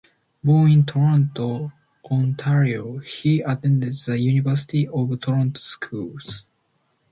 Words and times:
Born 0.43 0.71
in 0.71 0.83
Toronto, 0.83 1.71
Ontario, 2.09 2.97
he 2.97 3.41
attended 3.41 3.93
the 4.03 4.17
University 4.17 4.87
of 4.87 5.19
Toronto 5.21 5.59
Schools. 5.61 6.43